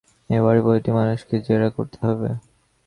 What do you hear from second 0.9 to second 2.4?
মানুষকে জেরা করতে হবে!